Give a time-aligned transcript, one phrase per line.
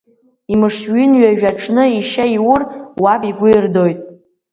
[0.53, 2.61] Имышҩынҩажәа аҽны ишьа иур,
[3.01, 3.99] уаб игәы ирдоит.